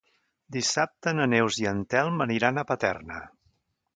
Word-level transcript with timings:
Dissabte 0.53 1.13
na 1.17 1.27
Neus 1.33 1.59
i 1.65 1.69
en 1.73 1.83
Telm 1.95 2.25
aniran 2.27 2.57
a 2.57 2.65
Paterna. 2.71 3.21